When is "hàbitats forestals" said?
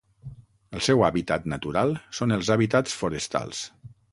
2.55-3.63